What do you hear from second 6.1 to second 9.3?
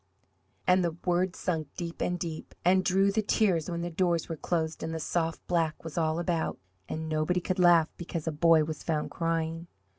about and nobody could laugh because a boy was found